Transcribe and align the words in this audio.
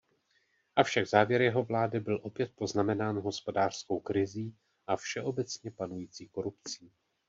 Avšak 0.75 1.07
závěr 1.07 1.41
jeho 1.41 1.63
vlády 1.63 1.99
byl 1.99 2.19
opět 2.23 2.51
poznamenán 2.55 3.19
hospodářskou 3.19 3.99
krizí 3.99 4.55
a 4.87 4.95
všeobecně 4.95 5.71
panující 5.71 6.29
korupcí. 6.29 6.91